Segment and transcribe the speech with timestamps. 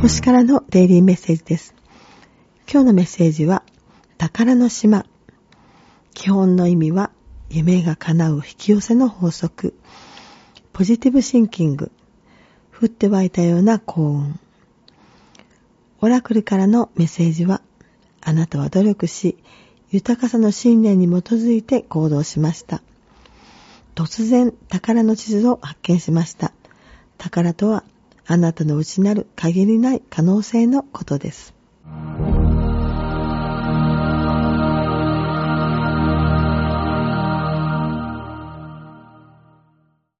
[0.00, 1.74] 星からのデイリーメッセージです。
[2.70, 3.62] 今日のメッセージは、
[4.18, 5.06] 宝の島。
[6.12, 7.10] 基本の意味は、
[7.48, 9.74] 夢が叶う引き寄せの法則。
[10.74, 11.90] ポジティブシンキング。
[12.78, 14.38] 降って湧いたような幸運。
[16.02, 17.62] オラクルからのメッセージは、
[18.20, 19.38] あなたは努力し、
[19.90, 22.82] 豊かさの信念に基づいて行動しました。
[23.94, 26.52] 突然、宝の地図を発見しました。
[27.16, 27.82] 宝とは、
[28.28, 31.55] あなたの内なる限りない可能性のことです。